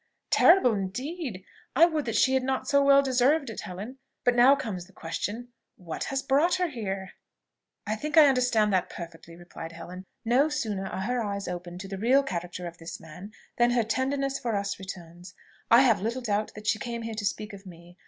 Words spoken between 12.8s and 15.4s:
man, than her tenderness for us returns.